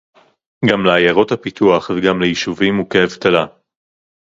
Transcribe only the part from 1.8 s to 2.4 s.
וגם